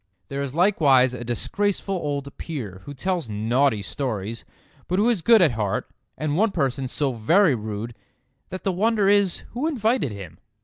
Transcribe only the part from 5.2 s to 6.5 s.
good at heart; and one